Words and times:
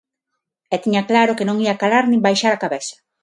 E 0.73 0.75
tiña 0.83 1.07
claro 1.09 1.35
que 1.37 1.47
non 1.47 1.61
ía 1.65 1.79
calar 1.81 2.05
nin 2.07 2.25
baixar 2.27 2.51
a 2.53 2.61
cabeza. 2.63 2.95